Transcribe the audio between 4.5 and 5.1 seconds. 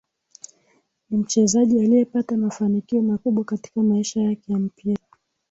ya mpira